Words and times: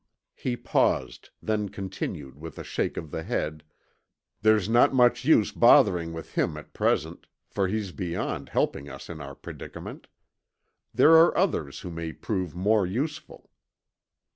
He 0.33 0.57
paused, 0.57 1.29
then 1.43 1.69
continued 1.69 2.35
with 2.39 2.57
a 2.57 2.63
shake 2.63 2.97
of 2.97 3.11
the 3.11 3.21
head, 3.21 3.63
"There's 4.41 4.67
not 4.67 4.95
much 4.95 5.25
use 5.25 5.51
bothering 5.51 6.11
with 6.11 6.33
him 6.33 6.57
at 6.57 6.73
present, 6.73 7.27
for 7.47 7.67
he's 7.67 7.91
beyond 7.91 8.49
helping 8.49 8.89
us 8.89 9.11
in 9.11 9.21
our 9.21 9.35
predicament. 9.35 10.07
There 10.91 11.15
are 11.17 11.37
others 11.37 11.81
who 11.81 11.91
may 11.91 12.13
prove 12.13 12.55
more 12.55 12.87
useful." 12.87 13.51